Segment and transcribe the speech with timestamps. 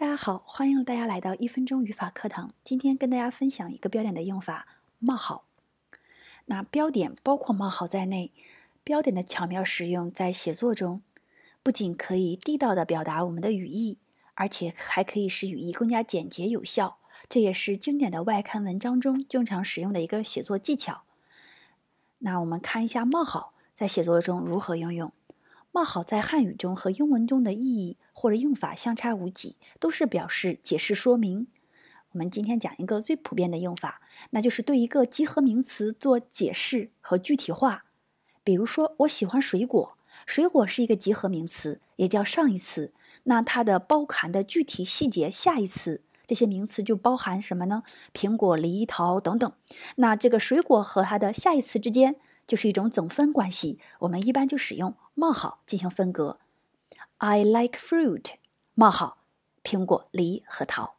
[0.00, 2.52] 大家好，欢迎大家来到一分钟语法课堂。
[2.62, 4.68] 今天跟大家分享一个标点的用法：
[5.00, 5.42] 冒号。
[6.44, 8.30] 那标点包括冒号在内，
[8.84, 11.02] 标点的巧妙使用在写作中，
[11.64, 13.98] 不仅可以地道的表达我们的语义，
[14.34, 16.98] 而且还可以使语义更加简洁有效。
[17.28, 21.02] 这也是经典的外刊文章中经常使用的一个写作技巧。
[22.18, 25.12] 那我们看一下冒号在写作中如何应用。
[25.78, 31.46] 冒号在汉语中和英文中的意义或者用法相差无几，都是表示解释说明。
[32.10, 37.84] 我们今天讲一个最普遍的用法，那就是对一个集合名词做解释和具体化。
[38.42, 42.92] 比如说，我喜欢水果，水果是一个集合名词，也叫上一词。
[43.22, 47.84] 那它的包含的具体细节下一词，这些名词就包含什么呢？
[48.12, 49.52] 苹果、梨、桃等等。
[49.94, 52.16] 那这个水果和它的下一词之间。
[52.48, 56.40] 就是一种总分关系，我们一般就使用冒号进行分隔。
[57.18, 58.32] I like fruit，
[58.74, 59.18] 冒号，
[59.62, 60.97] 苹果、梨核桃。